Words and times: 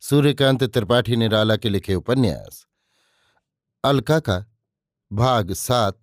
सूर्यकांत 0.00 0.64
त्रिपाठी 0.64 1.16
निराला 1.16 1.56
के 1.56 1.68
लिखे 1.68 1.94
उपन्यास। 1.94 2.66
अलका 3.84 4.20
का 4.20 4.56
भाग 5.12 5.52
सात, 5.52 6.02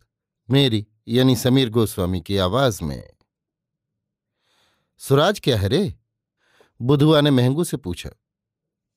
मेरी, 0.50 0.88
यानी 1.08 1.36
समीर 1.36 1.70
गोस्वामी 1.70 2.22
की 2.22 2.38
आवाज़ 2.38 2.84
में। 2.84 3.10
सुराज 4.98 5.40
क्या 5.40 5.58
है 5.58 5.68
रे? 5.68 5.96
बुधुआ 6.82 7.22
ने 7.22 7.32
महंगू 7.32 7.64
से 7.64 7.78
पूछा। 7.78 8.10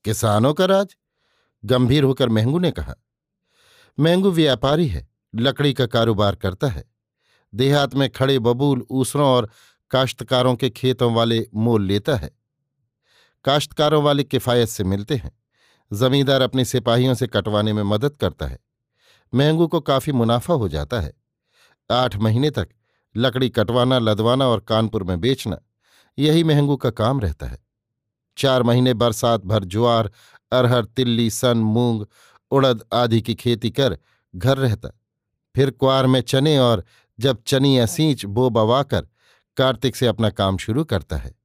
किसानों 0.04 0.54
का 0.54 0.64
राज? 0.64 0.96
गंभीर 1.64 2.04
होकर 2.04 2.28
महंगू 2.28 2.58
ने 2.58 2.70
कहा। 2.70 2.94
महंगू 4.00 4.30
व्यापारी 4.30 4.86
है, 4.86 5.08
लकड़ी 5.34 5.74
का 5.74 5.86
कारोबार 5.86 6.34
करता 6.34 6.66
है। 6.66 6.84
देहात 7.54 7.94
में 7.94 8.10
खड़े 8.10 8.38
बबूल, 8.38 8.86
ऊसरों 8.90 9.28
और 9.28 9.50
काश्तकारों 9.90 10.56
के 10.56 10.70
खेतों 10.70 11.14
वाले 11.14 11.48
मोल 11.54 11.84
लेता 11.84 12.16
है। 12.16 12.37
काश्तकारों 13.44 14.02
वाले 14.02 14.24
किफ़ायत 14.24 14.68
से 14.68 14.84
मिलते 14.84 15.16
हैं। 15.16 15.42
जमींदार 15.92 16.40
अपने 16.40 16.64
सिपाहियों 16.64 17.14
से 17.14 17.26
कटवाने 17.26 17.72
में 17.72 17.82
मदद 17.82 18.16
करता 18.16 18.46
है। 18.46 18.58
महंगू 19.34 19.66
को 19.66 19.80
काफ़ी 19.80 20.12
मुनाफा 20.12 20.54
हो 20.54 20.68
जाता 20.68 21.00
है। 21.00 21.12
आठ 21.90 22.16
महीने 22.16 22.50
तक 22.50 22.68
लकड़ी 23.16 23.48
कटवाना, 23.48 23.98
लदवाना 23.98 24.46
और 24.46 24.60
कानपुर 24.60 25.04
में 25.04 25.20
बेचना, 25.20 25.58
यही 26.18 26.44
महंगू 26.44 26.76
का 26.76 26.90
काम 26.90 27.20
रहता 27.20 27.46
है। 27.46 27.58
चार 28.36 28.62
महीने 28.62 28.94
बरसात 28.94 29.44
भर 29.44 29.64
ज्वार, 29.64 30.10
अरहर, 30.52 30.84
तिल्ली, 30.84 31.30
सन, 31.30 31.58
मूंग, 31.58 32.06
उड़द 32.50 32.84
आदि 32.92 33.22
की 33.22 33.34
खेती 33.34 33.70
कर 33.70 33.98
घर 34.36 34.58
रहता। 34.58 34.88
फिर 35.56 35.70
क्वार 35.70 36.06
में 36.06 36.20
चने 36.20 36.58
और 36.58 36.84
जब 37.20 37.42
चनी 37.46 37.78
असींच 37.78 38.24
बो 38.24 38.50
बवाकर 38.50 39.08
कार्तिक 39.56 39.96
से 39.96 40.06
अपना 40.06 40.30
काम 40.30 40.56
शुरू 40.56 40.84
करता 40.84 41.16
है। 41.16 41.37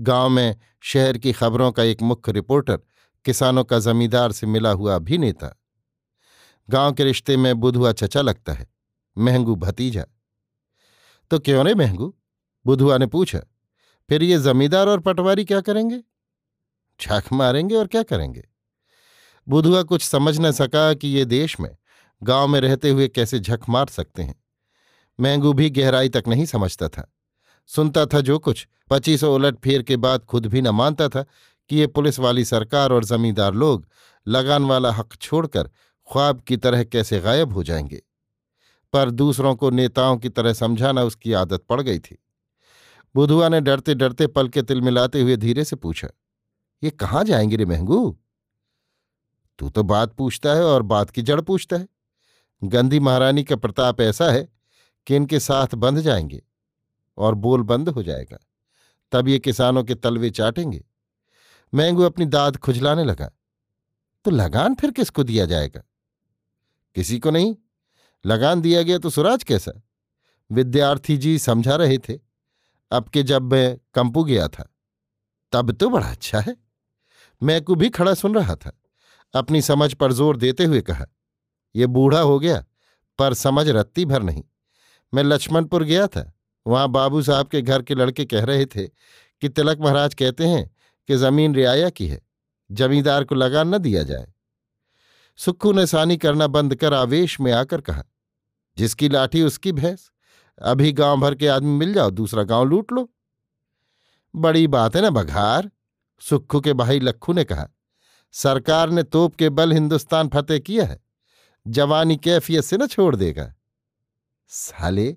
गाँव 0.00 0.28
में 0.28 0.56
शहर 0.80 1.18
की 1.18 1.32
खबरों 1.32 1.72
का 1.72 1.82
एक 1.82 2.02
मुख्य 2.02 2.32
रिपोर्टर 2.32 2.76
किसानों 3.24 3.64
का 3.64 3.78
जमींदार 3.78 4.32
से 4.32 4.46
मिला 4.46 4.70
हुआ 4.70 4.94
अभिनेता 4.94 5.60
गाँव 6.70 6.92
के 6.92 7.04
रिश्ते 7.04 7.36
में 7.36 7.54
बुधुआ 7.54 7.92
चचा 7.92 8.20
लगता 8.20 8.52
है, 8.52 8.66
महंगू 9.18 9.56
भतीजा। 9.56 10.04
तो 11.30 11.38
क्यों 11.38 11.66
रे 11.66 11.74
महंगू? 11.74 12.14
बुधुआ 12.66 12.98
ने 12.98 13.06
पूछा, 13.06 13.40
फिर 14.08 14.22
ये 14.22 14.38
जमींदार 14.38 14.88
और 14.88 15.00
पटवारी 15.00 15.44
क्या 15.44 15.60
करेंगे? 15.60 16.00
छाख 17.00 17.32
मारेंगे 17.32 17.74
और 17.74 17.86
क्या 17.86 18.02
करेंगे? 18.02 18.44
बुधुआ 19.48 19.82
कुछ 19.82 20.02
समझ 20.02 20.38
न 20.40 20.50
सका 20.50 20.94
कि 20.94 21.08
ये 21.08 21.24
देश 21.24 21.60
में, 21.60 21.76
गाँव 22.22 22.48
में 22.48 22.60
रहते 22.60 22.90
हुए 22.90 23.08
कैसे 23.08 23.38
झक 23.38 23.60
मार 23.68 23.86
सकते 23.86 24.22
हैं। 24.22 24.44
महंगू 25.20 25.52
भी 25.52 25.70
गहराई 25.70 26.08
तक 26.08 26.24
नहीं 26.28 26.46
समझता 26.46 26.88
था। 26.88 27.13
सुनता 27.70 28.04
था 28.06 28.20
जो 28.20 28.38
कुछ। 28.38 28.66
पच्चीसों 28.90 29.34
उलट 29.34 29.58
फेर 29.58 29.82
के 29.82 29.96
बाद 29.96 30.24
खुद 30.24 30.46
भी 30.46 30.62
न 30.62 30.68
मानता 30.68 31.08
था 31.08 31.24
कि 31.70 31.76
ये 31.76 31.86
पुलिस 31.86 32.18
वाली 32.18 32.44
सरकार 32.44 32.92
और 32.92 33.04
जमींदार 33.04 33.54
लोग 33.54 33.86
लगान 34.26 34.64
वाला 34.64 34.92
हक 34.92 35.14
छोड़कर 35.14 35.70
ख्वाब 36.08 36.40
की 36.40 36.56
तरह 36.56 36.84
कैसे 36.84 37.20
गायब 37.20 37.52
हो 37.52 37.62
जाएँगे। 37.62 38.02
पर 38.92 39.10
दूसरों 39.10 39.54
को 39.56 39.70
नेताओं 39.70 40.16
की 40.16 40.28
तरह 40.28 40.52
समझाना 40.52 41.02
उसकी 41.02 41.32
आदत 41.32 41.64
पड़ 41.68 41.80
गई 41.80 41.98
थी। 41.98 42.18
बुधुआ 43.14 43.48
ने 43.48 43.60
डरते 43.60 43.94
डरते 43.94 44.26
पल 44.26 44.48
के 44.48 44.62
तिल 44.62 44.80
मिलाते 44.80 45.20
हुए 45.22 45.36
धीरे 45.36 45.64
से 45.64 45.76
पूछा, 45.76 46.08
ये 46.82 46.90
कहाँ 46.90 47.24
जाएँगे 47.24 47.56
रे 47.56 47.64
महंगू? 47.64 48.18
तू 49.58 49.70
तो 49.70 49.82
बात 49.82 50.12
पूछता 50.12 50.54
है 50.54 50.64
और 50.64 50.82
बात 50.82 51.10
की 51.10 51.22
जड़ 51.22 51.40
पूछता 51.40 51.76
है। 51.76 51.88
गंदी 52.62 53.00
महारानी 53.00 53.44
का 53.44 53.56
प्रताप 53.56 54.00
ऐसा 54.00 54.30
है 54.30 54.48
कि 55.06 55.16
इनके 55.16 55.40
साथ 55.40 55.74
बंध 55.74 56.00
जाएँगे। 56.00 56.42
और 57.18 57.34
बोल 57.34 57.62
बंद 57.62 57.88
हो 57.88 58.02
जाएगा। 58.02 58.38
तब 59.12 59.28
ये 59.28 59.38
किसानों 59.38 59.84
के 59.84 59.94
तलवे 59.94 60.30
चाटेंगे। 60.30 60.84
मैंगू 61.74 62.02
अपनी 62.02 62.26
दाद 62.26 62.56
खुजलाने 62.56 63.04
लगा। 63.04 63.30
तो 64.24 64.30
लगान 64.30 64.74
फिर 64.74 64.90
किसको 64.90 65.22
दिया 65.22 65.46
जाएगा? 65.46 65.82
किसी 66.94 67.18
को 67.18 67.30
नहीं। 67.30 67.56
लगान 68.26 68.60
दिया 68.60 68.82
गया 68.82 68.98
तो 68.98 69.10
सुराज 69.10 69.44
कैसा? 69.44 69.72
विद्यार्थी 70.50 71.16
जी 71.16 71.38
समझा 71.38 71.76
रहे 71.76 71.98
थे। 71.98 72.18
अब 72.90 73.08
के 73.08 73.22
जब 73.22 73.42
मैं 73.42 73.78
कंपू 73.94 74.24
गया 74.24 74.48
था, 74.48 74.74
तब 75.52 75.72
तो 75.72 75.90
बड़ा 75.90 76.10
अच्छा 76.10 76.40
है। 76.40 76.56
मैकू 77.42 77.74
भी 77.74 77.88
खड़ा 77.88 78.14
सुन 78.14 78.34
रहा 78.34 78.56
था। 78.56 78.80
अपनी 79.34 79.62
समझ 79.62 79.94
पर 79.94 80.12
ज़ोर 80.12 80.36
देते 80.36 80.64
हुए 80.64 80.80
कहा 80.80 81.06
यह 81.76 81.86
बूढ़ा 81.86 82.20
हो 82.20 82.38
गया, 82.38 82.64
पर 83.18 83.34
समझ 83.34 83.68
रत्ती 83.68 84.04
भर 84.04 84.22
नहीं। 84.22 84.44
मैं 85.14 85.22
लक्ष्मणपुर 85.22 85.84
गया 85.84 86.06
था। 86.06 86.33
वहाँ 86.66 86.88
बाबू 86.88 87.22
साहब 87.22 87.48
के 87.48 87.62
घर 87.62 87.82
के 87.82 87.94
लड़के 87.94 88.24
कह 88.24 88.44
रहे 88.44 88.66
थे 88.66 88.86
कि 89.42 89.48
तिलक 89.48 89.80
महाराज 89.80 90.14
कहते 90.14 90.46
हैं 90.46 90.70
कि 91.08 91.16
ज़मीन 91.16 91.54
रियाया 91.54 91.90
की 91.90 92.06
है, 92.06 92.20
जमींदार 92.70 93.24
को 93.24 93.34
लगान 93.34 93.74
न 93.74 93.78
दिया 93.78 94.02
जाए। 94.02 94.26
सुक्खू 95.38 95.72
ने 95.72 95.86
सानी 95.86 96.16
करना 96.16 96.46
बंद 96.46 96.74
कर 96.74 96.94
आवेश 96.94 97.38
में 97.40 97.50
आकर 97.52 97.80
कहा, 97.80 98.04
जिसकी 98.76 99.08
लाठी 99.08 99.42
उसकी 99.42 99.72
भैंस, 99.72 100.10
अभी 100.58 100.92
गाँव 100.92 101.20
भर 101.20 101.34
के 101.34 101.48
आदमी 101.48 101.76
मिल 101.76 101.92
जाओ, 101.94 102.10
दूसरा 102.10 102.42
गाँव 102.42 102.64
लूट 102.64 102.92
लो। 102.92 103.08
बड़ी 104.34 104.66
बात 104.66 104.96
है 104.96 105.02
ना 105.02 105.10
बघार, 105.10 105.70
सुक्खू 106.22 106.60
के 106.60 106.72
भाई 106.72 107.00
लक्खू 107.00 107.32
ने 107.32 107.44
कहा, 107.44 107.68
सरकार 108.34 108.90
ने 108.90 109.02
तोप 109.02 109.34
के 109.34 109.48
बल 109.50 109.72
हिंदुस्तान 109.72 110.28
फतेह 110.28 110.58
किया 110.58 110.84
है, 110.84 110.98
जवानी 111.66 112.16
कैफियत 112.16 112.64
से 112.64 112.76
न 112.76 112.86
छोड़ 112.86 113.14
देगा। 113.16 113.52
साले 114.50 115.16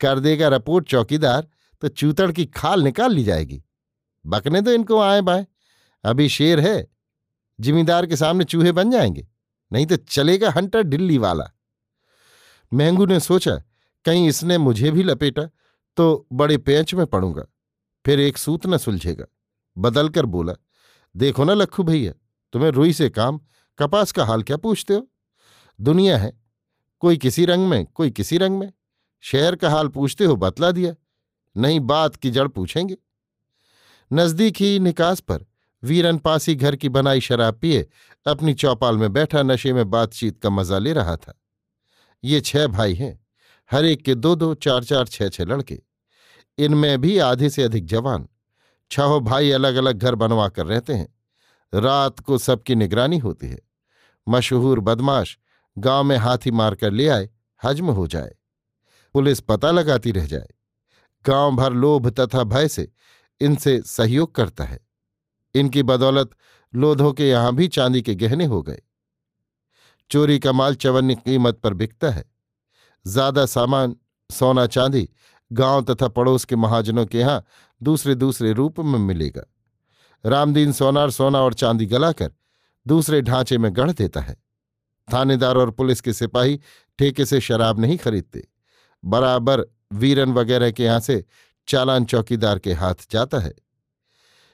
कर 0.00 0.20
देगा 0.20 0.48
रिपोर्ट 0.48 0.86
चौकीदार 0.86 1.48
तो 1.82 1.88
चूतड़ 1.88 2.30
की 2.32 2.46
खाल 2.46 2.82
निकाल 2.82 3.12
ली 3.12 3.24
जाएगी। 3.24 3.62
बकने 4.24 4.60
तो 4.62 4.72
इनको 4.72 5.00
आए 5.00 5.20
बाएँ। 5.20 5.46
अभी 6.04 6.28
शेर 6.28 6.60
है, 6.60 6.86
जिमीदार 7.58 8.06
के 8.06 8.16
सामने 8.16 8.44
चूहे 8.44 8.72
बन 8.72 8.90
जाएँगे, 8.90 9.26
नहीं 9.70 9.86
तो 9.86 9.96
चलेगा 9.96 10.50
हंटर 10.50 10.82
डिल्ली 10.82 11.18
वाला। 11.18 11.50
महंगू 12.72 13.06
ने 13.06 13.20
सोचा, 13.20 13.54
कहीं 14.04 14.28
इसने 14.28 14.58
मुझे 14.58 14.90
भी 14.90 15.02
लपेटा 15.02 15.42
तो 15.96 16.26
बड़े 16.32 16.56
पेंच 16.58 16.94
में 16.94 17.06
पड़ूँगा, 17.06 17.46
फिर 18.04 18.20
एक 18.20 18.38
सूत 18.38 18.66
न 18.66 18.76
सुलझेगा। 18.78 19.24
बदल 19.76 20.08
कर 20.08 20.26
बोला, 20.26 20.54
देखो 21.14 21.44
ना 21.44 21.54
लखू 21.54 21.82
भैया, 21.82 22.12
तुम्हें 22.54 22.70
रुई 22.70 22.92
से 22.92 23.08
काम, 23.10 23.40
कपास 23.78 24.12
का 24.12 24.24
हाल 24.24 24.42
क्या 24.42 24.56
पूछते 24.56 24.94
हो? 24.94 25.06
दुनिया 25.78 26.18
है, 26.18 26.32
कोई 27.02 27.16
किसी 27.16 27.44
रंग 27.44 27.68
में, 27.68 27.84
कोई 27.86 28.10
किसी 28.10 28.38
रंग 28.38 28.58
में। 28.58 28.72
शहर 29.20 29.56
का 29.56 29.70
हाल 29.70 29.88
पूछते 29.88 30.24
हो 30.24 30.36
बतला 30.36 30.70
दिया, 30.70 30.94
नहीं 31.56 31.80
बात 31.80 32.16
की 32.16 32.30
जड़ 32.30 32.48
पूछेंगे। 32.48 32.96
नज़दीक 34.12 34.56
ही 34.56 34.78
निकास 34.78 35.20
पर 35.20 35.44
वीरन 35.82 36.18
पासी 36.18 36.54
घर 36.54 36.76
की 36.76 36.88
बनाई 36.88 37.20
शराब 37.20 37.54
पिए, 37.54 37.88
अपनी 38.26 38.54
चौपाल 38.54 38.96
में 38.96 39.12
बैठा, 39.12 39.42
नशे 39.42 39.72
में 39.72 39.90
बातचीत 39.90 40.38
का 40.38 40.50
मज़ा 40.50 40.78
ले 40.78 40.92
रहा 40.92 41.16
था। 41.16 41.40
ये 42.24 42.40
छह 42.40 42.66
भाई 42.66 42.94
हैं, 42.94 43.26
हर 43.70 43.84
एक 43.84 44.02
के 44.02 44.14
दो 44.14 44.34
दो, 44.34 44.54
चार 44.54 44.84
चार, 44.84 45.06
छह 45.06 45.28
छह 45.28 45.44
लड़के। 45.44 45.82
इनमें 46.58 47.00
भी 47.00 47.18
आधे 47.18 47.50
से 47.50 47.62
अधिक 47.62 47.86
जवान। 47.86 48.28
छहों 48.90 49.20
भाई 49.20 49.50
अलग 49.50 49.74
अलग 49.74 49.98
घर 49.98 50.14
बनवा 50.14 50.48
कर 50.48 50.66
रहते 50.66 50.94
हैं। 50.94 51.14
रात 51.74 52.20
को 52.20 52.38
सबकी 52.38 52.74
निगरानी 52.74 53.18
होती 53.18 53.46
है। 53.46 53.58
मशहूर 54.28 54.80
बदमाश 54.80 55.38
गाँव 55.78 56.04
में 56.04 56.16
हाथी 56.16 56.50
मारकर 56.50 56.90
ले 56.90 57.08
आए, 57.08 57.28
हजम 57.64 57.90
हो 57.90 58.06
जाए। 58.06 58.34
पुलिस 59.16 59.40
पता 59.40 59.70
लगाती 59.70 60.10
रह 60.12 60.26
जाए। 60.26 60.48
गाँव 61.24 61.54
भर 61.56 61.72
लोभ 61.72 62.08
तथा 62.10 62.42
भय 62.44 62.66
से 62.68 62.88
इनसे 63.40 63.80
सहयोग 63.80 64.34
करता 64.34 64.64
है। 64.64 64.78
इनकी 65.54 65.82
बदौलत 65.82 66.30
लोधों 66.72 67.12
के 67.12 67.28
यहाँ 67.28 67.54
भी 67.54 67.68
चांदी 67.68 68.02
के 68.02 68.14
गहने 68.14 68.44
हो 68.44 68.60
गए। 68.62 68.82
चोरी 70.10 70.38
का 70.38 70.52
माल 70.52 70.74
चवन्य 70.74 71.14
कीमत 71.14 71.58
पर 71.58 71.74
बिकता 71.74 72.10
है। 72.10 72.24
ज़्यादा 73.06 73.44
सामान, 73.46 73.94
सोना 74.30 74.66
चांदी 74.66 75.08
गाँव 75.50 75.84
तथा 75.84 76.08
पड़ोस 76.08 76.44
के 76.44 76.56
महाजनों 76.56 77.04
के 77.06 77.18
यहाँ 77.18 77.44
दूसरे 77.80 78.14
दूसरे 78.14 78.52
रूप 78.52 78.80
में 78.80 78.98
मिलेगा। 78.98 79.44
रामदीन 80.24 80.72
सोनार 80.72 81.10
सोना 81.10 81.40
और 81.40 81.54
चांदी 81.54 81.86
गलाकर 81.86 82.32
दूसरे 82.86 83.22
ढांचे 83.22 83.58
में 83.58 83.70
गढ़ 83.76 83.92
देता 83.92 84.20
है। 84.20 84.36
थानेदार 85.08 85.56
और 85.56 85.70
पुलिस 85.70 86.00
के 86.00 86.12
सिपाही 86.12 86.60
ठेके 86.98 87.24
से 87.24 87.40
शराब 87.40 87.80
नहीं 87.80 87.96
खरीदते। 87.96 88.46
बराबर 89.06 89.64
वीरन 89.92 90.32
वगैरह 90.32 90.70
के 90.70 90.84
यहाँ 90.84 91.00
से 91.00 91.24
चालान 91.68 92.04
चौकीदार 92.04 92.58
के 92.58 92.72
हाथ 92.72 92.94
जाता 93.10 93.38
है। 93.38 93.54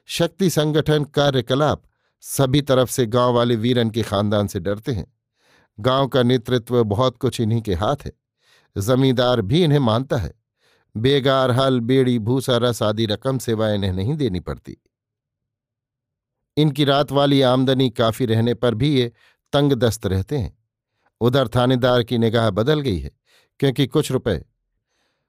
शक्ति 0.06 0.50
संगठन 0.50 1.04
कार्यकलाप 1.04 1.82
सभी 2.20 2.62
तरफ़ 2.62 2.90
से 2.90 3.06
गाँव 3.06 3.34
वाले 3.34 3.56
वीरन 3.56 3.90
के 3.90 4.02
खानदान 4.02 4.46
से 4.46 4.60
डरते 4.60 4.92
हैं। 4.92 5.16
गाँव 5.80 6.08
का 6.08 6.22
नेतृत्व 6.22 6.84
बहुत 6.84 7.16
कुछ 7.16 7.40
इन्हीं 7.40 7.62
के 7.62 7.74
हाथ 7.74 7.96
है। 8.04 8.12
जमींदार 8.78 9.40
भी 9.40 9.64
इन्हें 9.64 9.78
मानता 9.78 10.16
है। 10.16 10.34
बेगार 10.96 11.50
हल, 11.50 11.80
बेड़ी, 11.80 12.18
भूसा, 12.18 12.56
रस 12.56 12.82
आदि 12.82 13.06
रकम 13.06 13.38
सेवा 13.38 13.70
इन्हें 13.70 13.92
नहीं 13.92 14.16
देनी 14.16 14.40
पड़ती। 14.40 14.76
इनकी 16.56 16.84
रात 16.84 17.12
वाली 17.12 17.42
आमदनी 17.42 17.90
काफ़ी 17.90 18.26
रहने 18.26 18.54
पर 18.54 18.74
भी 18.74 18.94
ये 18.94 19.12
तंग 19.52 19.72
दस्त 19.72 20.06
रहते 20.06 20.38
हैं। 20.38 20.58
उधर 21.20 21.48
थानेदार 21.48 22.02
की 22.02 22.18
निगाह 22.18 22.50
बदल 22.50 22.80
गई 22.80 22.98
है। 22.98 23.10
क्योंकि 23.62 23.86
कुछ 23.86 24.12
रुपए 24.12 24.44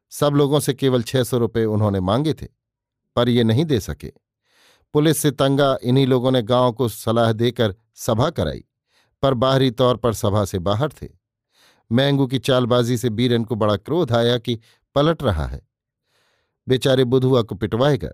सब 0.10 0.34
लोगों 0.34 0.60
से 0.60 0.74
केवल 0.74 1.04
छह 1.04 1.24
सौ 1.24 1.38
रुपये 1.38 1.66
उन्होंने 1.66 2.00
मांगे 2.00 2.34
थे, 2.34 2.48
पर 3.16 3.30
ये 3.30 3.44
नहीं 3.44 3.66
दे 3.66 3.80
सके। 3.80 4.12
पुलिस 4.94 5.18
से 5.18 5.32
तंगा 5.32 5.78
इन्हीं 5.84 6.08
लोगों 6.08 6.32
ने 6.32 6.42
गाँव 6.42 6.72
को 6.72 6.90
सलाह 6.90 7.32
देकर 7.32 7.76
सभा 7.96 8.30
कराई, 8.30 8.64
पर 9.22 9.34
बाहरी 9.34 9.72
तौर 9.72 9.98
पर 9.98 10.14
सभा 10.14 10.46
से 10.46 10.60
बाहर 10.60 10.90
थे। 10.90 11.10
मैंगू 11.92 12.28
की 12.28 12.40
चालबाजी 12.40 12.98
से 12.98 13.10
बीरन 13.10 13.44
को 13.44 13.56
बड़ा 13.56 13.76
क्रोध 13.76 14.12
आया 14.12 14.38
कि 14.38 14.60
पलट 14.96 15.24
रहा 15.24 15.46
है। 15.46 15.68
बेचारे 16.68 17.04
बुधुआ 17.04 17.42
को 17.42 17.56
पिटवाएगा। 17.56 18.10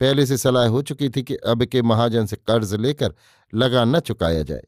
पहले 0.00 0.26
से 0.26 0.38
सलाह 0.38 0.66
हो 0.66 0.82
चुकी 0.82 1.08
थी 1.08 1.22
कि 1.22 1.34
अब 1.34 1.64
के 1.64 1.82
महाजन 1.82 2.26
से 2.26 2.36
कर्ज 2.36 2.74
लेकर 2.74 3.14
लगान 3.54 3.96
न 3.96 4.00
चुकाया 4.00 4.42
जाए। 4.42 4.62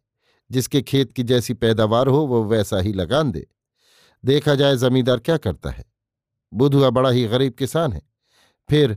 जिसके 0.50 0.82
खेत 0.82 1.12
की 1.12 1.22
जैसी 1.22 1.54
पैदावार 1.54 2.06
हो, 2.06 2.19
वो 2.19 2.44
वैसा 2.44 2.78
ही 2.78 2.92
लगान 2.92 3.32
दे। 3.32 3.46
देखा 4.25 4.55
जाए 4.55 4.76
जमींदार 4.76 5.19
क्या 5.19 5.37
करता 5.38 5.70
है? 5.70 5.84
बुधुआ 6.52 6.90
बड़ा 6.90 7.11
ही 7.11 7.26
गरीब 7.28 7.52
किसान 7.52 7.93
है। 7.93 8.02
फिर 8.69 8.96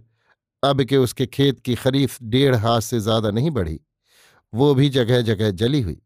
अब 0.63 0.83
के 0.83 0.97
उसके 0.97 1.25
खेत 1.27 1.59
की 1.59 1.75
खरीफ 1.75 2.17
डेढ़ 2.23 2.55
हाथ 2.55 2.81
से 2.81 2.99
ज़्यादा 2.99 3.31
नहीं 3.31 3.51
बढ़ी। 3.51 3.79
वो 4.53 4.73
भी 4.75 4.89
जगह 4.89 5.21
जगह 5.21 5.51
जली 5.51 5.81
हुई। 5.81 6.01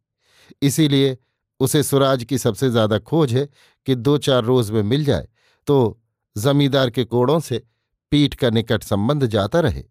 इसीलिए 0.62 1.18
उसे 1.60 1.82
सुराज 1.84 2.24
की 2.24 2.38
सबसे 2.38 2.70
ज़्यादा 2.70 2.98
खोज 3.00 3.34
है 3.34 3.48
कि 3.88 3.96
दो 3.96 4.18
चार 4.20 4.44
रोज 4.44 4.72
में 4.72 4.82
मिल 4.84 5.06
जाए 5.06 5.28
तो 5.68 6.00
जमींदार 6.36 6.90
के 6.90 7.04
कोड़ों 7.06 7.40
से 7.40 7.64
पीठ 8.12 8.36
का 8.36 8.50
निकट 8.50 8.84
संबंध 8.84 9.26
जाता 9.26 9.60
रहे। 9.60 9.84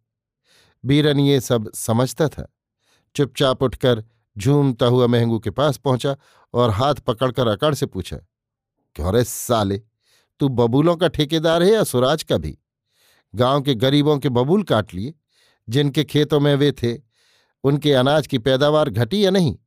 बीरन 0.85 1.21
ये 1.21 1.41
सब 1.41 1.71
समझता 1.75 2.29
था। 2.29 2.47
चुपचाप 3.17 3.63
उठकर 3.63 4.03
झूमता 4.37 4.87
हुआ 4.87 5.07
महंगू 5.07 5.39
के 5.39 5.51
पास 5.51 5.77
पहुँचा 5.79 6.17
और 6.55 6.71
हाथ 6.71 6.95
पकड़कर 7.07 7.49
अकड़ 7.49 7.75
से 7.75 7.87
पूछा 7.87 8.19
क्यों 8.97 9.15
रे 9.15 9.25
साले, 9.25 9.83
तू 10.41 10.49
बबूलों 10.49 10.97
का 10.97 11.09
ठेकेदार 11.09 11.63
है 11.63 11.73
या 11.73 11.85
सुराज 11.85 12.23
का 12.23 12.39
भी? 12.39 12.59
गाँव 13.35 13.63
के 13.63 13.75
गरीबों 13.75 14.19
के 14.19 14.29
बबूल 14.29 14.63
काट 14.63 14.95
लिए, 14.95 15.15
जिनके 15.69 16.05
खेतों 16.05 16.41
में 16.41 16.55
वे 16.55 16.73
थे, 16.73 16.99
उनके 17.65 17.93
अनाज 17.93 18.27
की 18.27 18.39
पैदावार 18.39 18.91
घटी 18.91 19.25
या 19.25 19.31
नहीं? 19.31 19.59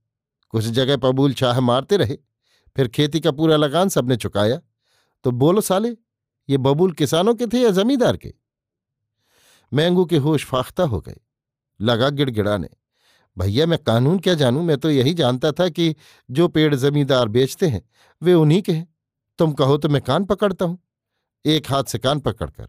कुछ 0.50 0.66
जगह 0.66 0.98
बबूल 0.98 1.34
चाह 1.34 1.60
मारते 1.60 1.98
रहे, 1.98 2.18
फिर 2.76 2.88
खेती 2.88 3.20
का 3.20 3.32
पूरा 3.32 3.56
लगान 3.56 3.90
सबने 3.90 4.16
चुकाया। 4.16 4.62
तो 5.24 5.32
बोलो 5.32 5.62
साले, 5.62 5.90
ये 6.50 6.58
बबूल 6.58 6.92
किसानों 6.92 7.36
के 7.36 7.48
थे 7.48 7.60
या 7.60 7.70
जमींदार 7.70 8.18
के? 8.18 8.34
मैंगू 9.74 10.06
के 10.06 10.18
होश 10.18 10.46
फाख्ता 10.46 10.84
हो 10.84 11.02
गए। 11.02 11.18
लगा 11.82 12.10
गिड़गिड़ाने, 12.10 12.70
भैया, 13.38 13.66
मैं 13.66 13.80
कानून 13.84 14.20
क्या 14.20 14.34
जानूं? 14.34 14.64
मैं 14.64 14.78
तो 14.78 14.90
यही 14.90 15.14
जानता 15.14 15.52
था 15.52 15.70
कि 15.70 15.96
जो 16.32 16.48
पेड़ 16.48 16.76
जमींदार 16.76 17.28
बेचते 17.28 17.68
हैं, 17.68 17.90
वे 18.24 18.34
उन्हीं 18.34 18.62
के 18.62 18.72
हैं। 18.72 18.96
तुम 19.40 19.52
कहो 19.54 19.78
तो 19.78 19.90
मैं 19.90 20.02
कान 20.02 20.26
पकड़ता 20.26 20.66
हूँ। 20.66 20.78
एक 21.46 21.72
हाथ 21.72 21.84
से 21.84 22.00
कान 22.00 22.20
पकड़कर, 22.20 22.68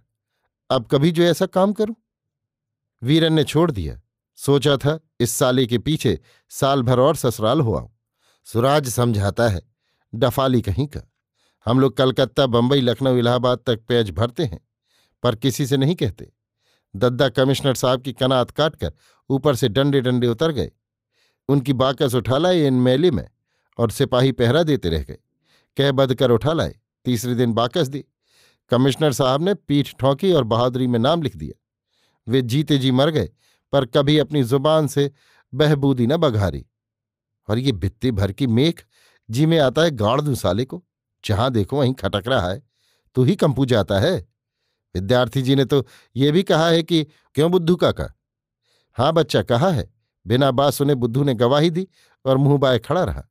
अब 0.70 0.86
कभी 0.86 1.10
जो 1.10 1.22
ऐसा 1.22 1.46
काम 1.48 1.72
करूँ? 1.72 1.94
वीरन 3.02 3.32
ने 3.32 3.44
छोड़ 3.44 3.70
दिया। 3.70 4.00
सोचा 4.38 4.76
था, 4.76 4.98
इस 5.20 5.30
साले 5.30 5.66
के 5.66 5.78
पीछे 5.78 6.18
साल 6.50 6.82
भर 6.82 7.00
और 7.00 7.16
ससुराल 7.16 7.60
हुआ 7.60 7.88
सुराज 8.46 8.88
समझाता 8.88 9.48
है, 9.48 9.62
डफाली 10.12 10.60
कहीं 10.62 10.86
का। 10.86 11.00
हम 11.66 11.80
लोग 11.80 11.96
कलकत्ता, 11.96 12.46
बंबई, 12.46 12.80
लखनऊ, 12.80 13.16
इलाहाबाद 13.16 13.58
तक 13.66 13.80
पेज 13.88 14.10
भरते 14.10 14.44
हैं, 14.44 14.60
पर 15.22 15.36
किसी 15.36 15.66
से 15.66 15.76
नहीं 15.76 15.94
कहते। 15.94 16.30
दद्दा 16.94 17.28
कमिश्नर 17.30 17.74
साहब 17.74 18.02
की 18.02 18.12
कनात 18.12 18.50
काटकर 18.50 18.92
ऊपर 19.30 19.56
से 19.56 19.68
डंडे 19.68 20.00
डंडे 20.00 20.26
उतर 20.26 20.52
गए। 20.52 20.70
उनकी 21.48 21.72
बाकस 21.74 22.14
उठा 22.14 22.38
लाए 22.38 22.66
इन 22.66 22.74
मेले 22.80 23.10
में 23.10 23.28
और 23.78 23.90
सिपाही 23.90 24.32
पहरा 24.32 24.62
देते 24.62 24.90
रह 24.90 25.02
गए। 25.02 25.18
कह 25.76 25.92
बद 25.92 26.14
कर 26.14 26.30
उठा 26.30 26.52
लाए। 26.52 26.74
तीसरे 27.04 27.34
दिन 27.34 27.52
बाकस 27.52 27.88
दी। 27.88 28.04
कमिश्नर 28.70 29.12
साहब 29.12 29.42
ने 29.42 29.54
पीठ 29.54 29.96
ठोंकी 29.98 30.32
और 30.32 30.44
बहादुरी 30.44 30.86
में 30.86 30.98
नाम 30.98 31.22
लिख 31.22 31.36
दिया। 31.36 31.60
वे 32.32 32.42
जीते 32.42 32.78
जी 32.78 32.90
मर 32.90 33.10
गए, 33.10 33.30
पर 33.72 33.86
कभी 33.86 34.18
अपनी 34.18 34.42
ज़ुबान 34.42 34.86
से 34.86 35.10
बहबूदी 35.54 36.06
न 36.06 36.16
बघारी। 36.16 36.66
और 37.48 37.58
ये 37.58 37.72
भित्ती 37.72 38.10
भर 38.10 38.32
की 38.32 38.46
मेख 38.46 38.84
जी 39.30 39.46
में 39.46 39.58
आता 39.58 39.82
है 39.82 39.90
गाड़ 39.90 40.20
दूँ 40.20 40.34
साले 40.34 40.64
को। 40.64 40.84
जहाँ 41.24 41.50
देखो 41.50 41.78
वहीं 41.78 41.94
खटक 41.94 42.22
रहा 42.26 42.48
है। 42.48 42.62
तू 43.14 43.22
ही 43.22 43.36
कंपू 43.36 43.64
जाता 43.64 43.98
है। 43.98 44.28
विद्यार्थी 44.94 45.42
जी 45.42 45.54
ने 45.54 45.64
तो 45.64 45.86
ये 46.16 46.32
भी 46.32 46.42
कहा 46.42 46.68
है 46.68 46.82
कि 46.82 47.04
क्यों 47.04 47.50
बुद्धू 47.50 47.76
काका? 47.76 48.14
हाँ 48.92 49.12
बच्चा 49.12 49.42
कहा 49.42 49.70
है? 49.70 49.94
बिना 50.26 50.50
बात 50.50 50.72
सुने 50.72 50.94
बुद्धू 50.94 51.24
ने 51.24 51.34
गवाही 51.34 51.70
दी 51.70 51.88
और 52.24 52.36
मुँह 52.36 52.58
बाय 52.58 52.78
खड़ा 52.78 53.04
रहा। 53.04 53.26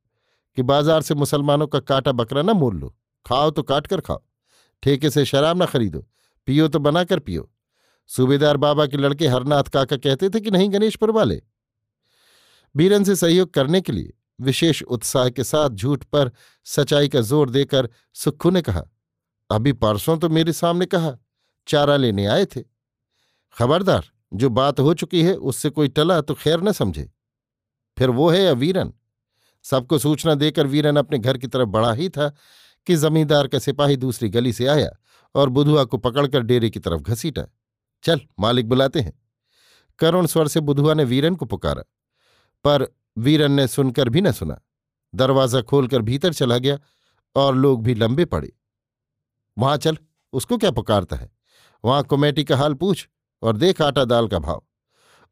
कि 0.57 0.61
बाज़ार 0.63 1.01
से 1.01 1.15
मुसलमानों 1.15 1.67
का 1.67 1.79
काटा 1.81 2.11
बकरा 2.13 2.41
ना 2.41 2.53
मोल 2.53 2.75
लो। 2.75 2.95
खाओ 3.25 3.51
तो 3.51 3.63
काट 3.63 3.87
कर 3.87 4.01
खाओ। 4.01 4.21
ठेके 4.83 5.09
से 5.09 5.25
शराब 5.25 5.57
ना 5.57 5.65
खरीदो। 5.65 5.99
पियो 6.47 6.67
तो 6.67 6.79
बनाकर 6.79 7.19
पियो। 7.19 7.49
सूबेदार 8.09 8.57
बाबा 8.57 8.85
के 8.85 8.97
लड़के 8.97 9.27
हरनाथ 9.27 9.63
काका 9.63 9.97
कहते 9.97 10.29
थे 10.29 10.39
कि 10.39 10.51
नहीं 10.51 10.71
गणेशपुर 10.73 11.11
वाले? 11.11 11.41
बीरन 12.75 13.03
से 13.03 13.15
सहयोग 13.15 13.53
करने 13.53 13.81
के 13.81 13.91
लिए 13.91 14.13
विशेष 14.39 14.81
उत्साह 14.83 15.29
के 15.29 15.43
साथ 15.43 15.69
झूठ 15.69 16.03
पर 16.05 16.31
सच्चाई 16.67 17.07
का 17.07 17.21
ज़ोर 17.21 17.49
देकर 17.49 17.89
सुक्खू 18.15 18.49
ने 18.49 18.61
कहा, 18.61 18.83
अभी 19.49 19.73
परसों 19.73 20.17
तो 20.17 20.29
मेरे 20.29 20.53
सामने 20.53 20.85
कहा, 20.85 21.15
चारा 21.67 21.95
लेने 21.97 22.25
आए 22.27 22.45
थे। 22.45 22.61
खबरदार, 23.55 24.05
जो 24.33 24.49
बात 24.51 24.79
हो 24.79 24.93
चुकी 24.93 25.23
है 25.23 25.33
उससे 25.35 25.69
कोई 25.69 25.87
टला 25.89 26.19
तो 26.21 26.33
खैर 26.35 26.61
न 26.61 26.71
समझे। 26.71 27.09
फिर 27.97 28.09
वो 28.11 28.29
है 28.29 28.41
या 28.41 28.51
वीरन 28.53 28.93
सबको 29.65 29.97
सूचना 29.97 30.35
देकर 30.35 30.67
वीरन 30.67 30.95
अपने 30.95 31.19
घर 31.19 31.37
की 31.37 31.47
तरफ़ 31.47 31.69
बढ़ा 31.69 31.93
ही 31.93 32.09
था 32.09 32.29
कि 32.87 32.95
जमींदार 32.95 33.47
का 33.47 33.59
सिपाही 33.59 33.97
दूसरी 33.97 34.29
गली 34.29 34.53
से 34.53 34.67
आया 34.67 34.89
और 35.35 35.49
बुधुआ 35.49 35.83
को 35.83 35.97
पकड़कर 35.97 36.41
डेरे 36.41 36.69
की 36.69 36.79
तरफ़ 36.79 37.01
घसीटा। 37.01 37.43
चल, 38.03 38.21
मालिक 38.39 38.69
बुलाते 38.69 38.99
हैं। 38.99 39.13
करुण 39.99 40.25
स्वर 40.25 40.47
से 40.47 40.59
बुधुआ 40.59 40.93
ने 40.93 41.03
वीरन 41.03 41.35
को 41.35 41.45
पुकारा, 41.45 41.83
पर 42.65 42.87
वीरन 43.17 43.51
ने 43.51 43.67
सुनकर 43.67 44.09
भी 44.09 44.21
न 44.21 44.31
सुना। 44.31 44.59
दरवाज़ा 45.13 45.61
खोलकर 45.61 46.01
भीतर 46.01 46.33
चला 46.33 46.57
गया 46.57 46.77
और 47.35 47.55
लोग 47.55 47.83
भी 47.83 47.95
लंबे 47.95 48.25
पड़े। 48.25 48.51
वहाँ 49.57 49.77
चल, 49.77 49.97
उसको 50.33 50.57
क्या 50.57 50.71
पुकारता 50.71 51.15
है? 51.15 51.29
वहाँ 51.83 52.03
कमेटी 52.03 52.43
का 52.43 52.57
हाल 52.57 52.73
पूछ 52.73 53.07
और 53.41 53.57
देख 53.57 53.81
आटा 53.81 54.05
दाल 54.05 54.27
का 54.27 54.39
भाव। 54.39 54.63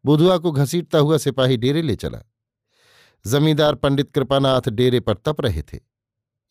बुधुआ 0.05 0.37
को 0.37 0.51
घसीटता 0.51 0.97
हुआ 0.97 1.17
सिपाही 1.17 1.57
डेरे 1.57 1.81
ले 1.81 1.95
चला। 1.95 2.21
जमींदार 3.25 3.75
पंडित 3.75 4.11
कृपानाथ 4.11 4.69
डेरे 4.69 4.99
पर 4.99 5.13
तप 5.15 5.41
रहे 5.41 5.61
थे। 5.61 5.79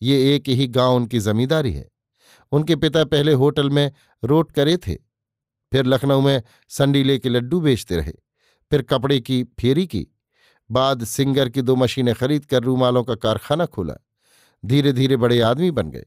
ये 0.02 0.34
एक 0.34 0.48
ही 0.48 0.66
गाँव 0.66 0.94
उनकी 0.96 1.18
जमींदारी 1.18 1.72
है। 1.72 1.88
उनके 2.52 2.76
पिता 2.76 3.04
पहले 3.04 3.32
होटल 3.32 3.70
में 3.70 3.90
रोट 4.22 4.52
करे 4.52 4.76
थे, 4.76 4.94
फिर 5.72 5.86
लखनऊ 5.86 6.20
में 6.20 6.42
संडीले 6.68 7.18
के 7.18 7.28
लड्डू 7.28 7.60
बेचते 7.60 7.96
रहे, 7.96 8.12
फिर 8.70 8.82
कपड़े 8.82 9.20
की 9.20 9.42
फेरी 9.60 9.86
की, 9.86 10.06
बाद 10.70 11.04
सिंगर 11.04 11.48
की 11.48 11.62
दो 11.62 11.76
मशीनें 11.76 12.14
खरीद 12.14 12.44
कर 12.44 12.62
रूमालों 12.62 13.04
का 13.04 13.14
कारखाना 13.14 13.66
खोला। 13.66 13.94
धीरे 14.64 14.92
धीरे 14.92 15.16
बड़े 15.16 15.40
आदमी 15.40 15.70
बन 15.70 15.90
गए। 15.90 16.04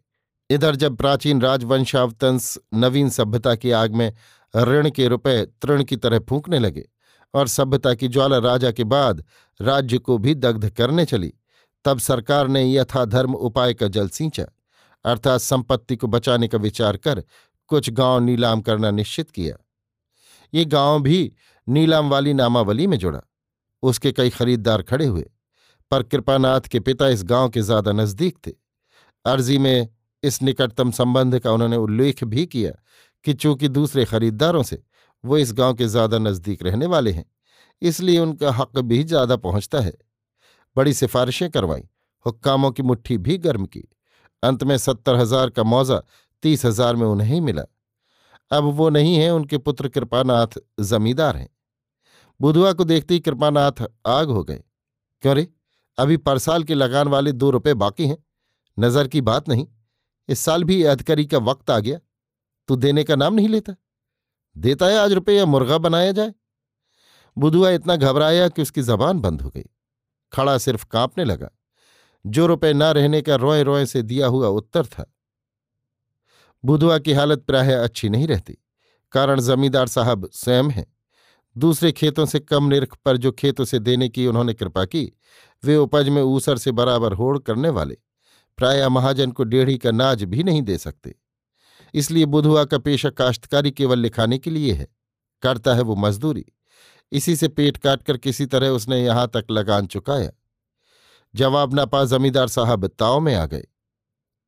इधर 0.50 0.76
जब 0.76 0.96
प्राचीन 0.98 1.42
राजवंशावतंस 1.42 2.58
नवीन 2.74 3.10
सभ्यता 3.10 3.56
की 3.56 3.72
आग 3.72 3.96
में 3.96 4.14
ऋण 4.54 4.90
के 4.90 5.08
रुपए 5.08 5.46
तृण 5.62 5.84
की 5.84 5.98
तरह 5.98 6.20
फूंकने 6.20 6.60
लगे 6.60 6.88
और 7.34 7.48
सभ्यता 7.48 7.94
की 7.94 8.08
ज्वाला 8.08 8.38
राजा 8.38 8.72
के 8.72 8.84
बाद 8.84 9.24
राज्य 9.60 9.98
को 9.98 10.18
भी 10.18 10.34
दग्ध 10.36 10.70
करने 10.70 11.06
चली। 11.06 11.34
तब 11.86 12.00
सरकार 12.00 12.48
ने 12.48 12.64
यथाधर्म 12.66 13.34
उपाय 13.36 13.74
का 13.74 13.88
जल 13.88 14.10
सींचा, 14.10 14.46
अर्थात 15.06 15.42
संपत्ति 15.42 15.96
को 15.96 16.08
बचाने 16.08 16.48
का 16.48 16.58
विचार 16.58 16.98
कर 16.98 17.24
कुछ 17.70 17.90
गाँव 17.90 18.20
नीलाम 18.20 18.62
करना 18.62 18.92
निश्चित 18.92 19.30
किया। 19.32 19.56
ये 20.54 20.66
गाँव 20.68 21.02
भी 21.02 21.32
नीलाम 21.68 22.10
वाली 22.10 22.34
नामावली 22.34 22.88
में 22.88 22.98
जुड़ा। 22.98 23.22
उसके 23.84 24.12
कई 24.12 24.30
खरीददार 24.30 24.82
खड़े 24.82 25.06
हुए, 25.06 25.30
पर 25.92 26.04
कृपानाथ 26.04 26.62
के 26.62 26.80
पिता 26.80 27.08
इस 27.08 27.24
गाँव 27.24 27.50
के 27.50 27.62
ज़्यादा 27.62 27.92
नज़दीक 27.92 28.38
थे। 28.48 28.52
अर्जी 29.26 29.58
में 29.58 29.88
इस 30.24 30.42
निकटतम 30.42 30.92
संबंध 30.92 31.40
का 31.40 31.52
उन्होंने 31.52 31.78
उल्लेख 31.78 32.24
भी 32.24 32.46
किया 32.46 32.72
कि 33.26 33.34
चूँकि 33.34 33.68
दूसरे 33.70 34.06
खरीदारों 34.06 34.64
से 34.64 34.82
वो 35.24 35.38
इस 35.38 35.54
गाँव 35.54 35.74
के 35.74 35.88
ज़्यादा 35.88 36.18
नज़दीक 36.20 36.64
रहने 36.64 36.86
वाले 36.86 37.12
हैं। 37.12 37.26
इसलिए 37.82 38.20
उनका 38.20 38.52
हक 38.52 38.80
भी 38.80 39.04
ज़्यादा 39.04 39.36
पहुँचता 39.38 39.80
है। 39.80 39.94
बड़ी 40.76 40.94
सिफारिशें 40.94 41.50
करवाई, 41.50 41.82
हुक्कामों 42.26 42.72
की 42.72 42.84
मुट्ठी 42.84 43.18
भी 43.18 43.38
गर्म 43.38 43.66
की। 43.66 43.84
अंत 44.44 44.64
में 44.64 44.78
सत्तर 44.78 45.16
हज़ार 45.16 45.50
का 45.50 45.64
मौजा 45.64 46.02
तीस 46.44 46.66
हज़ार 46.66 46.96
में 46.96 47.06
उन्हें 47.08 47.34
ही 47.34 47.40
मिला। 47.40 47.64
अब 48.52 48.64
वो 48.66 48.90
नहीं 48.90 49.16
है, 49.16 49.30
उनके 49.32 49.58
पुत्र 49.58 49.88
कृपानाथ 49.88 50.60
जमींदार 50.80 51.38
हैं। 51.38 51.50
बुधवा 52.40 52.72
को 52.74 52.84
देखते 52.84 53.14
ही 53.14 53.20
कृपानाथ 53.20 53.84
आग 54.08 54.30
हो 54.30 54.44
गए। 54.44 54.64
क्यों 55.24 55.36
रे? 55.36 55.48
अभी 55.98 56.18
परसाल 56.18 56.64
के 56.64 56.74
लगान 56.74 57.08
वाले 57.08 57.32
दो 57.32 57.50
रुपए 57.50 57.74
बाकी 57.74 58.08
हैं। 58.08 58.18
नज़र 58.78 59.08
की 59.08 59.22
बात 59.22 59.50
नहीं, 59.50 59.68
इस 60.30 60.40
साल 60.40 60.64
भी 60.64 60.84
अधकरी 60.84 61.26
का 61.26 61.38
वक्त 61.38 61.72
आ 61.72 61.80
गया। 61.80 62.00
तू 62.70 62.76
देने 62.76 63.04
का 63.04 63.16
नाम 63.16 63.34
नहीं 63.34 63.48
लेता? 63.50 63.76
देता 64.56 64.86
है 64.86 64.98
आज 64.98 65.14
रुपये 65.14 65.38
या 65.38 65.46
मुर्गा 65.46 65.78
बनाया 65.78 66.12
जाए? 66.12 66.34
बुधुआ 67.38 67.70
इतना 67.70 67.96
घबराया 67.96 68.48
कि 68.50 68.62
उसकी 68.62 68.82
जबान 68.82 69.20
बंद 69.20 69.42
हो 69.42 69.50
गई। 69.50 69.66
खड़ा 70.34 70.58
सिर्फ़ 70.58 70.86
कांपने 70.86 71.24
लगा। 71.24 71.50
जो 72.26 72.46
रुपए 72.48 72.74
ना 72.74 72.92
रहने 72.92 73.22
का 73.22 73.36
रोए 73.36 73.64
रोए 73.64 73.86
से 73.86 74.02
दिया 74.02 74.28
हुआ 74.28 74.48
उत्तर 74.48 74.86
था। 74.86 75.14
बुधुआ 76.66 76.98
की 77.00 77.14
हालत 77.14 77.40
प्राय 77.40 77.74
अच्छी 77.74 78.10
नहीं 78.10 78.28
रहती, 78.28 78.58
कारण 79.12 79.40
जमींदार 79.40 79.88
साहब 79.88 80.30
स्वयं 80.34 80.70
हैं। 80.70 80.96
दूसरे 81.58 81.92
खेतों 81.92 82.26
से 82.26 82.40
कम 82.40 82.64
निरख 82.64 82.98
पर 83.06 83.18
जो 83.18 83.32
खेत 83.32 83.62
उसे 83.62 83.80
देने 83.80 84.10
की 84.10 84.28
उन्होंने 84.28 84.54
कृपा 84.54 84.86
की, 84.86 85.12
वे 85.64 85.76
उपज 85.76 86.10
में 86.10 86.22
ऊसर 86.22 86.58
से 86.58 86.72
बराबर 86.72 87.14
होड़ 87.14 87.40
करने 87.40 87.70
वाले। 87.70 87.98
प्राय 88.58 88.90
महाजन 88.90 89.32
को 89.32 89.44
डेढ़ी 89.44 89.78
का 89.78 89.92
नाज 89.92 90.24
भी 90.24 90.44
नहीं 90.44 90.62
दे 90.62 90.78
सकते। 90.78 91.16
इसलिए 91.94 92.26
बुधुआ 92.26 92.64
का 92.66 92.78
पेशा 92.78 93.10
काश्तकारी 93.10 93.72
केवल 93.72 94.00
लिखाने 94.00 94.38
के 94.38 94.50
लिए 94.50 94.74
है। 94.74 94.88
करता 95.42 95.76
है 95.76 95.82
वो 95.82 95.96
मजदूरी। 95.96 96.46
इसी 97.12 97.36
से 97.36 97.48
पेट 97.48 97.78
काटकर 97.78 98.18
किसी 98.18 98.46
तरह 98.46 98.70
उसने 98.70 99.04
यहाँ 99.04 99.28
तक 99.28 99.46
लगान 99.52 99.88
चुकाया। 99.88 100.32
जवाब 101.36 101.80
न 101.80 101.86
पा 101.86 102.06
जमींदार 102.06 102.48
साहब 102.48 102.88
ताव 102.88 103.20
में 103.20 103.36
आ 103.36 103.46
गए। 103.46 103.68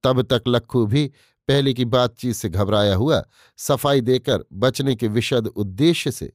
तब 0.04 0.22
तक 0.22 0.44
लक्खू 0.48 0.86
भी 0.86 1.12
पहले 1.48 1.74
की 1.74 1.86
बातचीत 1.86 2.36
से 2.36 2.50
घबराया 2.50 2.96
हुआ, 2.96 3.24
सफ़ाई 3.58 4.02
देकर 4.02 4.46
बचने 4.54 4.96
के 4.96 5.08
विशद 5.08 5.48
उद्देश्य 5.48 6.12
से 6.12 6.34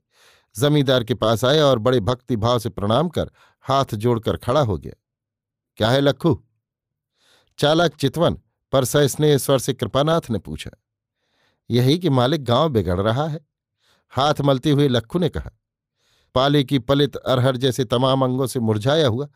जमींदार 0.57 1.05
के 1.05 1.15
पास 1.15 1.45
आया 1.45 1.67
और 1.67 1.79
बड़े 1.79 2.01
भक्ति 2.01 2.37
भाव 2.37 2.59
से 2.59 2.69
प्रणाम 2.69 3.09
कर 3.09 3.31
हाथ 3.61 3.95
जोड़कर 3.95 4.37
खड़ा 4.37 4.61
हो 4.61 4.79
गया। 4.79 4.93
क्या 5.77 5.91
है 5.91 6.01
लक्खू? 6.01 6.45
चालक 7.59 7.95
चितवन 7.95 8.39
पर 8.73 8.85
सस्नेह 8.85 9.39
स्वर 9.39 9.59
से 9.59 9.75
कृपानाथ 9.75 10.21
ने 10.31 10.39
पूछा। 10.39 10.71
यही 11.71 11.99
कि 11.99 12.09
मालिक 12.09 12.45
गाँव 12.45 12.69
बिगड़ 12.69 13.01
रहा 13.01 13.27
है। 13.27 13.47
हाथ 14.11 14.35
मलते 14.41 14.71
हुए 14.71 14.89
लक्खू 14.89 15.19
ने 15.19 15.29
कहा 15.29 15.51
पाले 16.37 16.63
की 16.65 16.79
पलित 16.79 17.17
अरहर 17.17 17.57
जैसे 17.57 17.85
तमाम 17.85 18.25
अंगों 18.25 18.47
से 18.47 18.61
मुरझाया 18.61 19.09
हुआ 19.09 19.29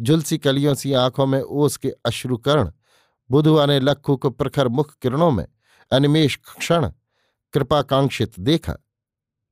जुलसी 0.00 0.38
कलियों 0.38 0.74
सी 0.74 0.92
आँखों 0.92 1.26
में 1.26 1.40
ओस 1.42 1.76
के 1.76 1.90
अश्रुकर्ण 2.04 2.70
बुधुआ 3.30 3.66
ने 3.66 3.78
लक्खू 3.80 4.16
को 4.16 4.30
प्रखर 4.30 4.68
मुख 4.68 4.94
किरणों 5.02 5.30
में 5.30 5.46
अनिमेश 5.92 6.36
क्षण 6.58 6.88
कृपाकांक्षित 7.52 8.38
देखा। 8.40 8.74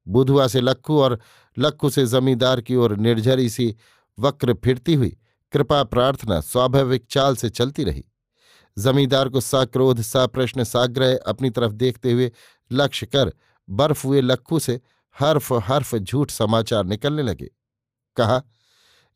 बुधुआ 0.08 0.46
से 0.46 0.60
लक्खू 0.60 1.00
और 1.00 1.18
लक्खू 1.58 1.90
से 1.90 2.06
जमींदार 2.06 2.60
की 2.60 2.76
ओर 2.76 2.96
निर्झरी 2.96 3.50
सी 3.50 3.74
वक्र 4.18 4.54
फिरती 4.54 4.94
हुई 4.94 5.16
कृपा 5.52 5.82
प्रार्थना 5.84 6.40
स्वाभाविक 6.40 7.06
चाल 7.10 7.36
से 7.36 7.50
चलती 7.50 7.84
रही। 7.84 8.04
जमींदार 8.78 9.28
को 9.28 9.40
सक्रोध, 9.40 10.00
सप्रश्न, 10.00 10.64
साग्रह 10.64 11.18
अपनी 11.26 11.50
तरफ़ 11.50 11.72
देखते 11.72 12.12
हुए 12.12 12.32
लक्ष्य 12.72 13.06
कर 13.06 13.32
बर्फ़ 13.70 14.06
हुए 14.06 14.20
लक्खू 14.20 14.58
से 14.58 14.80
हर्फ 15.20 15.52
हर्फ 15.52 15.94
झूठ 15.96 16.30
समाचार 16.30 16.84
निकलने 16.84 17.22
लगे। 17.22 17.50
कहा, 18.16 18.42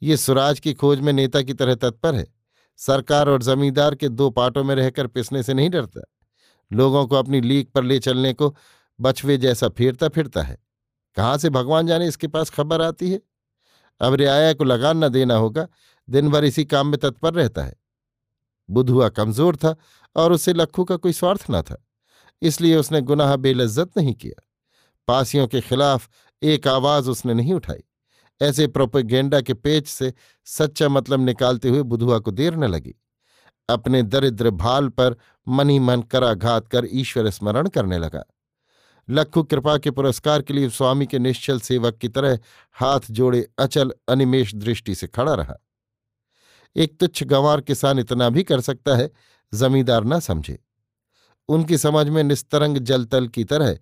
ये 0.02 0.16
सुराज 0.16 0.60
की 0.60 0.74
खोज 0.74 1.00
में 1.00 1.12
नेता 1.12 1.42
की 1.42 1.54
तरह 1.54 1.74
तत्पर 1.74 2.14
है। 2.14 2.26
सरकार 2.76 3.28
और 3.28 3.42
जमींदार 3.42 3.94
के 3.94 4.08
दो 4.08 4.30
पाटों 4.30 4.64
में 4.64 4.74
रहकर 4.74 5.06
पिसने 5.06 5.42
से 5.42 5.54
नहीं 5.54 5.70
डरता। 5.70 6.00
लोगों 6.72 7.06
को 7.06 7.16
अपनी 7.16 7.40
लीक 7.40 7.70
पर 7.70 7.84
ले 7.84 7.98
चलने 7.98 8.32
को 8.32 8.56
बछवे 9.00 9.36
जैसा 9.36 9.68
फेरता 9.68 10.08
फिरता 10.08 10.42
है। 10.42 10.58
कहाँ 11.16 11.38
से 11.38 11.50
भगवान 11.50 11.86
जाने 11.86 12.08
इसके 12.08 12.26
पास 12.26 12.50
खबर 12.50 12.82
आती 12.82 13.10
है? 13.10 13.20
अब 14.00 14.14
रियाया 14.14 14.52
को 14.52 14.64
लगान 14.64 15.04
न 15.04 15.08
देना 15.08 15.34
होगा। 15.34 15.68
दिन 16.10 16.30
भर 16.30 16.44
इसी 16.44 16.64
काम 16.64 16.86
में 16.86 16.98
तत्पर 17.00 17.34
रहता 17.34 17.62
है। 17.62 17.76
बुधुआ 18.70 19.08
कमज़ोर 19.08 19.56
था 19.56 19.76
और 20.16 20.32
उससे 20.32 20.52
लखू 20.52 20.84
का 20.84 20.96
कोई 20.96 21.12
स्वार्थ 21.12 21.46
न 21.50 21.62
था। 21.62 21.86
इसलिए 22.42 22.76
उसने 22.76 23.00
गुनाह 23.00 23.36
बेलज्जत 23.36 23.90
नहीं 23.96 24.14
किया। 24.14 24.45
पासियों 25.08 25.46
के 25.46 25.60
खिलाफ 25.60 26.10
एक 26.42 26.68
आवाज़ 26.68 27.10
उसने 27.10 27.34
नहीं 27.34 27.54
उठाई। 27.54 27.84
ऐसे 28.42 28.66
प्रोपेगेंडा 28.66 29.40
के 29.40 29.54
पेच 29.54 29.88
से 29.88 30.14
सच्चा 30.44 30.88
मतलब 30.88 31.20
निकालते 31.20 31.68
हुए 31.68 31.82
बुधुआ 31.82 32.18
को 32.18 32.30
देर 32.30 32.56
न 32.56 32.64
लगी। 32.64 32.94
अपने 33.68 34.02
दरिद्र 34.02 34.50
भाल 34.50 34.88
पर 34.88 35.16
मनी 35.48 35.78
मन 35.78 36.02
कराघात 36.02 36.68
कर 36.68 36.86
ईश्वर 36.90 37.30
स्मरण 37.30 37.68
करने 37.68 37.98
लगा। 37.98 38.24
लक्खू 39.10 39.42
कृपा 39.42 39.78
के 39.78 39.90
पुरस्कार 39.90 40.42
के 40.42 40.54
लिए 40.54 40.70
स्वामी 40.70 41.06
के 41.06 41.18
निश्चल 41.18 41.60
सेवक 41.60 41.96
की 41.96 42.08
तरह 42.08 42.38
हाथ 42.72 43.00
जोड़े 43.10 43.48
अचल 43.58 43.92
अनिमेश 44.08 44.54
दृष्टि 44.54 44.94
से 44.94 45.06
खड़ा 45.06 45.34
रहा। 45.34 45.54
एक 46.76 46.98
तुच्छ 46.98 47.22
गंवार 47.24 47.60
किसान 47.60 47.98
इतना 47.98 48.28
भी 48.28 48.42
कर 48.42 48.60
सकता 48.60 48.96
है, 48.96 49.10
जमींदार 49.54 50.04
ना 50.04 50.18
समझे। 50.18 50.64
उनकी 51.48 51.78
समझ 51.78 52.08
में 52.08 52.22
निस्तरंग 52.22 52.78
जलतल 52.78 53.28
की 53.28 53.44
तरह 53.44 53.78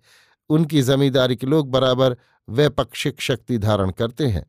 उनकी 0.49 0.81
जमींदारी 0.81 1.35
के 1.35 1.47
लोग 1.47 1.71
बराबर 1.71 2.17
वैपक्षिक 2.49 3.21
शक्ति 3.21 3.57
धारण 3.57 3.91
करते 3.91 4.27
हैं। 4.27 4.45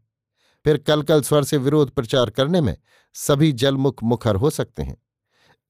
फिर 0.64 0.76
कल 0.76 1.02
कल 1.02 1.22
स्वर 1.22 1.44
से 1.44 1.56
विरोध 1.56 1.90
प्रचार 1.90 2.30
करने 2.30 2.60
में 2.60 2.76
सभी 3.14 3.52
जलमुख 3.52 4.02
मुखर 4.02 4.34
हो 4.34 4.50
सकते 4.50 4.82
हैं। 4.82 4.96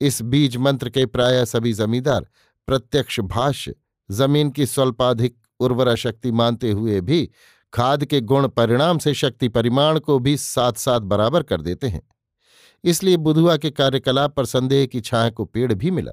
इस 0.00 0.22
बीज 0.22 0.56
मंत्र 0.56 0.90
के 0.90 1.06
प्राय 1.06 1.46
सभी 1.46 1.72
जमींदार 1.72 2.26
प्रत्यक्ष 2.66 3.20
भाष्य, 3.20 3.74
ज़मीन 4.10 4.50
की 4.50 4.66
स्वल्पाधिक 4.66 5.36
उर्वरा 5.60 5.94
शक्ति 5.94 6.32
मानते 6.32 6.70
हुए 6.70 7.00
भी 7.00 7.30
खाद 7.72 8.04
के 8.04 8.20
गुण 8.20 8.48
परिणाम 8.48 8.98
से 8.98 9.14
शक्ति 9.14 9.48
परिमाण 9.48 9.98
को 9.98 10.18
भी 10.18 10.36
साथ 10.36 10.72
साथ 10.72 11.00
बराबर 11.00 11.42
कर 11.42 11.60
देते 11.60 11.88
हैं। 11.88 12.02
इसलिए 12.84 13.16
बुधुआ 13.16 13.56
के 13.56 13.70
कार्यकलाप 13.70 14.34
पर 14.36 14.44
संदेह 14.44 14.86
की 14.86 15.00
छाया 15.00 15.30
को 15.30 15.44
पेड़ 15.44 15.72
भी 15.72 15.90
मिला। 15.90 16.12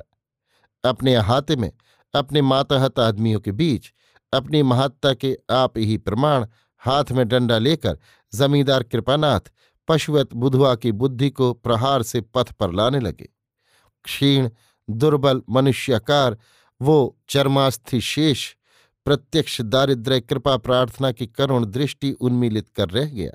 अपने 0.89 1.15
अहाते 1.15 1.55
में 1.55 1.71
अपने 2.13 2.41
माताहत 2.41 2.99
आदमियों 2.99 3.39
के 3.39 3.51
बीच 3.51 3.93
अपनी 4.33 4.63
महत्ता 4.63 5.13
के 5.13 5.37
आप 5.49 5.77
ही 5.77 5.97
प्रमाण 5.97 6.47
हाथ 6.77 7.11
में 7.11 7.27
डंडा 7.27 7.57
लेकर 7.57 7.99
जमींदार 8.33 8.83
कृपानाथ 8.83 9.51
पशुवत 9.87 10.33
बुधवा 10.33 10.75
की 10.75 10.91
बुद्धि 10.91 11.29
को 11.29 11.53
प्रहार 11.53 12.03
से 12.03 12.21
पथ 12.21 12.51
पर 12.51 12.73
लाने 12.73 12.99
लगे। 12.99 13.29
क्षीण, 14.03 14.49
दुर्बल, 14.89 15.41
मनुष्याकार, 15.49 16.37
वो 16.81 17.19
चरमास्थि 17.29 18.01
शेष, 18.01 18.55
प्रत्यक्ष 19.05 19.61
दारिद्र्य, 19.61 20.21
कृपा 20.21 20.57
प्रार्थना 20.57 21.11
की 21.11 21.27
करुण 21.27 21.65
दृष्टि 21.65 22.11
उन्मीलित 22.11 22.69
कर 22.69 22.89
रह 22.89 23.05
गया। 23.05 23.31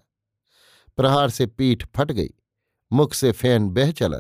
प्रहार 0.97 1.31
से 1.31 1.47
पीठ 1.47 1.87
फट 1.97 2.12
गई, 2.12 2.31
मुख 2.93 3.14
से 3.14 3.33
फ़ैन 3.33 3.69
बह 3.71 3.90
चला। 3.90 4.19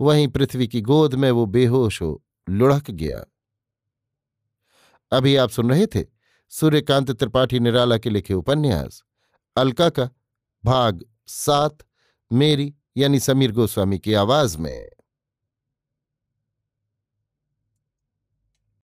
वहीं 0.00 0.28
पृथ्वी 0.28 0.68
की 0.68 0.80
गोद 0.80 1.14
में 1.14 1.30
वो 1.30 1.46
बेहोश 1.46 2.02
हो 2.02 2.24
लुढ़क 2.48 2.90
गया। 2.90 3.24
अभी 5.12 5.36
आप 5.36 5.50
सुन 5.50 5.70
रहे 5.70 5.86
थे 5.86 6.04
सूर्यकांत 6.48 7.10
त्रिपाठी 7.10 7.60
निराला 7.60 7.98
के 7.98 8.10
लिखे 8.10 8.34
उपन्यास। 8.34 9.02
अलका 9.56 9.88
का 9.88 10.10
भाग 10.64 11.04
सात, 11.26 11.78
मेरी 12.32 12.74
यानी 12.96 13.20
समीर 13.20 13.52
गोस्वामी 13.52 13.98
की 13.98 14.14
आवाज़ 14.14 14.58
में। 14.58 14.88